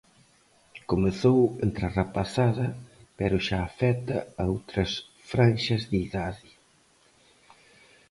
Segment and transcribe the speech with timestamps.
[0.91, 2.67] Comezou entre a rapazada
[3.17, 4.91] pero xa afecta a outras
[5.31, 6.49] franxas de idade.